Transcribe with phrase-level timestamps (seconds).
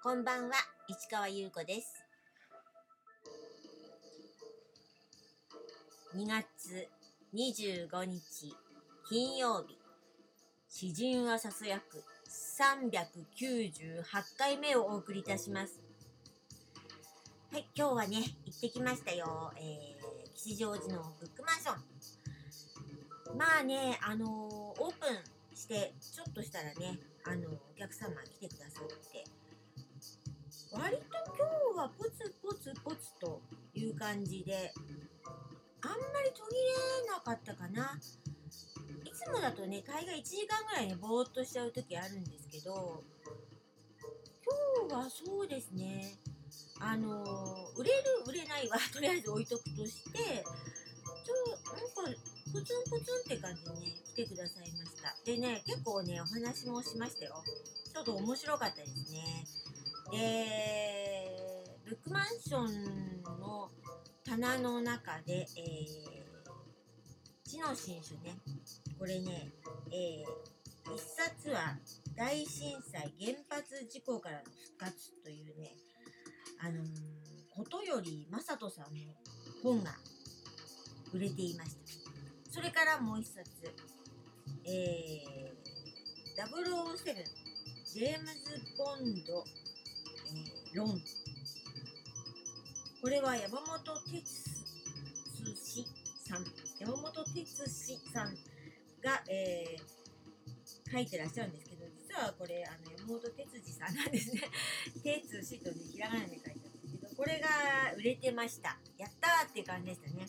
[0.00, 0.54] こんばんは、
[0.86, 2.04] 市川優子です。
[6.14, 6.88] 2月
[7.34, 8.54] 25日
[9.08, 9.76] 金曜日、
[10.68, 12.04] 詩人はささやく
[12.48, 14.04] 398
[14.38, 15.80] 回目をお送りいたします。
[17.52, 19.52] はい、今日はね、行ってきましたよ。
[19.56, 21.74] えー、吉祥寺のブックマンショ
[23.34, 23.36] ン。
[23.36, 24.28] まあね、あのー
[24.80, 29.17] オープンしてちょっとしたらね、あのお客様来てくださって、
[31.78, 33.40] はポツポツポツと
[33.74, 34.72] いう感じで、
[35.80, 37.96] あんまり途切れなかったかな。
[39.04, 43.04] いつもだとね、大概1時間ぐらいね、ぼーっとしちゃう時あるんですけど、
[44.80, 46.18] 今日はそうですね、
[46.80, 47.22] あの
[47.76, 51.34] 売れる売れないはとりあえず置いとくとして、ちょ
[51.76, 52.20] なんか
[52.52, 55.14] プツンプツンって感じでね、来てくださいました。
[55.24, 57.44] でね、結構ね、お話もしましたよ。
[57.94, 59.44] ちょっと面白かったですね。
[60.10, 61.57] で、
[61.88, 63.70] ブックマンションの
[64.22, 68.36] 棚の中で、えー、知の新書ね、
[68.98, 69.48] これね、
[69.90, 71.78] えー、一冊は
[72.14, 74.42] 大震災原発事故からの
[74.76, 75.70] 復活というね、
[76.60, 76.86] あのー、
[77.56, 78.90] ことより正人さんの
[79.62, 79.92] 本が
[81.14, 82.52] 売れていました。
[82.52, 83.50] それからもう一冊、
[84.66, 87.14] えー、007
[87.86, 89.42] ジェームズ・ボンド、
[90.34, 91.00] えー、ロン
[93.00, 93.78] これは山本
[94.10, 94.22] 哲
[95.54, 95.86] 司
[96.28, 96.44] さん
[96.78, 98.34] 山本哲司さん
[99.02, 104.42] が、えー、書いてらっしゃるんですけど実はこれあの山本哲司さんなんですね。
[105.02, 107.48] 哲司とねひらがなで書いてあるんですけどこれが
[107.96, 108.78] 売れてました。
[108.98, 110.26] やったーっていう感じでしたね。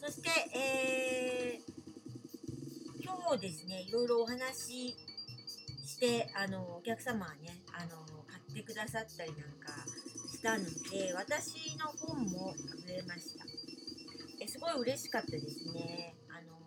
[0.00, 4.96] そして、えー、今日ですね、いろいろお話し
[5.86, 9.84] して、あの、お客様はね、あの、買ってくださったりなんか
[10.26, 12.54] したので、私の本も
[12.84, 13.44] 売れました。
[14.40, 16.14] えすごい嬉しかったですね。
[16.28, 16.60] あの、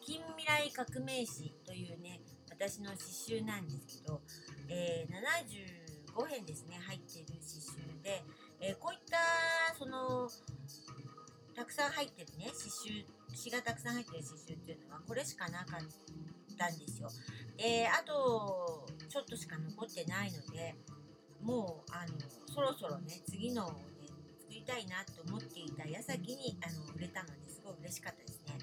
[0.00, 2.20] 近未来革命史というね、
[2.50, 4.20] 私の詩集なんですけど、
[4.68, 8.22] えー、75編ですね、入ってる詩集で、
[8.60, 9.18] えー、こういった、
[9.78, 10.28] その、
[11.60, 13.04] たくさん入ってるね刺繍
[13.34, 17.10] 詩がたくさん入ってる刺繍っていうのはこれしかなかったんですよ。
[17.58, 20.74] であとちょっとしか残ってないので
[21.42, 22.14] もうあの
[22.54, 23.76] そろそろね次の
[24.60, 28.58] りたいなと思っていた矢先にあの売れたのですごい嬉しかったですね。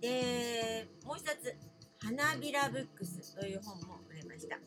[0.00, 1.54] でもう一冊
[2.02, 4.58] 「花びらブックス」という本も売れました。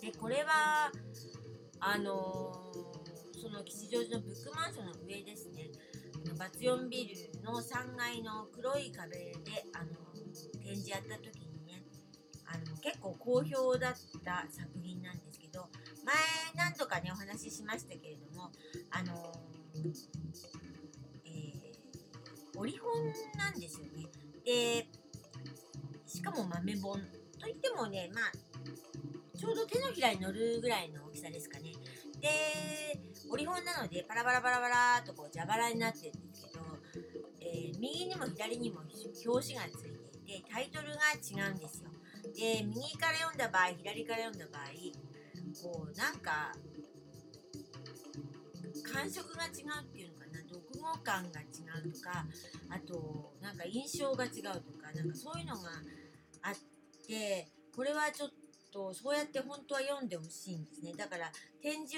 [0.00, 0.90] でこれは
[1.80, 2.72] あの
[3.40, 5.70] その吉祥寺のブックマンションの上ですね
[6.38, 9.32] バツ4ビルの3階の黒い壁で
[9.72, 9.94] あの
[10.60, 11.84] 展示やった時にね
[12.46, 15.25] あの結構好評だった作品なんです
[17.50, 18.50] ししましたけれども
[18.90, 19.32] あの、
[21.24, 22.90] えー、折り本
[23.36, 24.06] なんですよね。
[24.44, 24.86] で
[26.06, 27.00] しかも豆本。
[27.38, 28.32] といってもねまあ
[29.38, 31.72] ちょうど手のひらに乗るぐらいの大きさですかね。
[32.20, 32.98] で
[33.30, 36.60] 折り本なのでパラパラパラパラとこう蛇腹になってるんですけど、
[37.40, 39.92] えー、右にも左にも表紙がつい
[40.26, 41.90] ていてタイトルが違うんですよ。
[42.34, 44.64] で右から読んだ場合左から読んだ場合
[45.62, 46.52] こうなんか
[48.82, 52.26] 感触が違うっていうのかな読後感が違うとか
[52.70, 55.70] あとなんか印象が違うとかなんかそういうのが
[56.42, 56.54] あっ
[57.06, 58.30] てこれはちょっ
[58.72, 60.92] とそうやって本当は読んでほしいんですね。
[60.92, 61.32] だから
[61.62, 61.96] 展示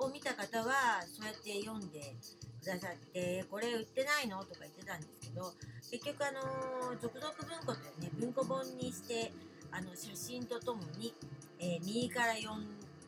[0.00, 2.16] を見た方はそうやって読んで
[2.62, 5.52] くださってこれ売ってないのとか言ってたんですけど
[5.90, 9.32] 結局あの続々文庫というね文庫本にして
[9.70, 11.12] あの写真とともに、
[11.60, 12.56] えー、右から読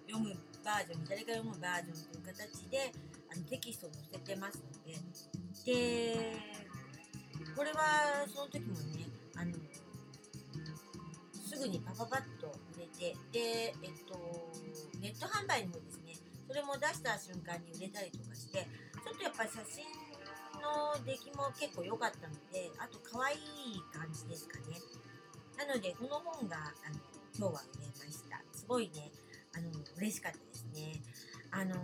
[0.06, 2.92] 読むバージョン左から読むバージョンという形で
[3.36, 4.96] のテキストを載せてますので。
[5.64, 6.36] で
[7.56, 9.52] これはその時もねあの
[11.32, 14.52] すぐにパパパッと売れてで、えっと、
[15.00, 16.14] ネット販売の方ですね
[16.46, 18.68] それも出した瞬間に売れたりとかして
[19.02, 19.88] ちょっとやっぱり写真
[20.60, 23.38] の出来も結構良かったのであと可愛い
[23.90, 24.76] 感じですかね。
[25.56, 27.00] なのでこの本があの
[27.34, 28.38] 今日は売れました。
[28.52, 29.10] すごいね
[29.56, 31.00] あの嬉しかったですね。
[31.50, 31.74] あの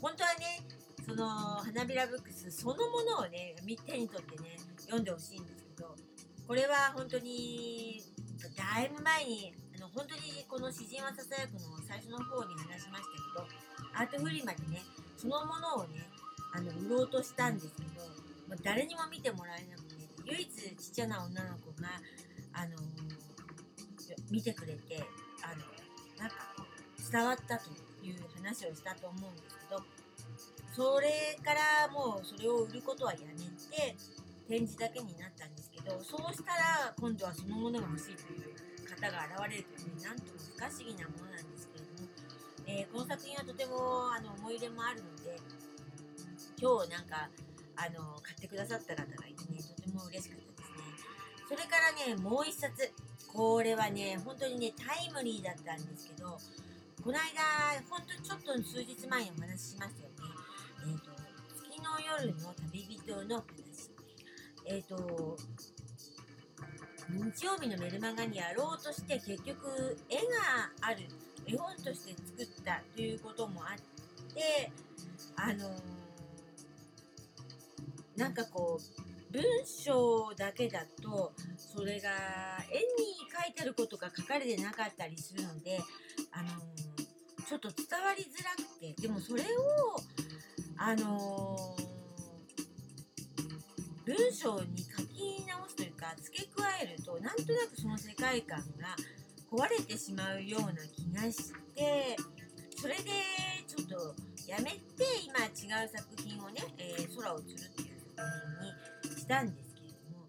[0.00, 0.64] 本当はね
[1.10, 5.96] その花びらブックスそのものをね手に取ってね読んでほしいんですけど
[6.46, 8.00] これは本当に
[8.56, 13.04] だいぶ前にあの本当にこの「詩人はささやく」の最初の方に話しまし
[13.34, 13.48] たけど
[13.92, 14.84] アートフリマでね
[15.16, 16.08] そのものをね
[16.54, 18.06] あの売ろうとしたんですけど、
[18.48, 19.96] まあ、誰にも見てもらえなくて
[20.26, 21.88] 唯一ちっちゃな女の子が
[22.52, 22.76] あの
[24.30, 25.02] 見てくれて
[25.42, 25.64] あの
[26.18, 26.36] なんか
[27.10, 27.70] 伝わったと
[28.06, 29.82] いう話をしたと思うんですけど
[30.70, 33.96] それからもうそれを売ることはやめて
[34.48, 38.54] 展示だけになったんですけどそうしたら今度はそのものが欲しいという
[38.86, 42.08] 方が現れるというねなんとも不可思議なものなんですけれども、
[42.66, 45.38] えー、この作品はとてもあの思い入れもあるので
[46.58, 47.30] 今日なんか
[47.74, 51.16] あの買ってくださった方がいてねとても嬉しかったですね。
[51.48, 52.92] それからねもう一冊。
[53.32, 56.36] これはね本当にねタイムリーだったんですけど
[57.02, 57.40] この間
[57.88, 60.09] 本当にちょっと数日前にお話ししましたよ。
[60.82, 61.10] え、ー、と
[61.68, 63.44] 月の夜の旅人の話。
[64.66, 65.36] えっ、ー、と
[67.12, 70.20] 日曜日のメルマガにやろうとして結局絵が
[70.80, 71.00] ある
[71.46, 73.76] 絵本として作ったということもあっ
[74.34, 74.70] て
[75.36, 82.10] あのー、なんかこう文章だけだとそれが
[82.70, 82.84] 絵に
[83.44, 85.80] 書いてることが書かれてなかったりするので
[86.32, 89.46] あのー、ちょっと伝わりづらくてでもそれを
[90.82, 98.96] あのー、文章に書き直すというか付け加えるとなんとなくその世界観が
[99.52, 102.16] 壊れてしまうような気がして
[102.80, 103.10] それで
[103.68, 104.14] ちょっと
[104.48, 108.28] やめて今違う作品をね、えー、空を釣るっていう作
[109.04, 110.24] 品にしたんですけれども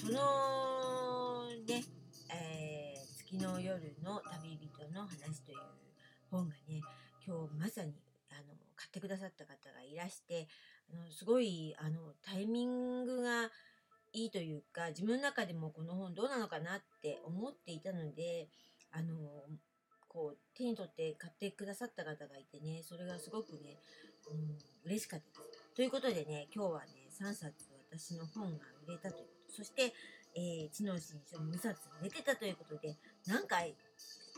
[0.00, 1.84] そのね、
[2.34, 5.58] えー、月の夜の旅人の話という
[6.28, 6.82] 本がね
[7.24, 7.94] 今日まさに
[8.92, 10.46] ってくださった方がいらして
[10.92, 13.50] あのすごいあのタイミングが
[14.12, 18.48] いいというか自分の中でもこの本どうなのかなって思っていたので
[18.92, 19.16] あの
[20.06, 23.78] こう手に取って買ってくださった方がいてねそれがすごくね、
[24.30, 25.74] うん、嬉しかったです。
[25.74, 29.94] ということでね今日はね3冊私の本が売れたということそして、
[30.36, 33.56] えー、知能新書2冊売れてたということでなんか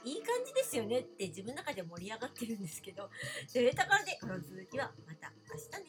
[0.05, 3.09] いい感じですよねって自分の中で盛り上がってるんですけど、
[3.53, 5.84] というところでこの続きはまた明日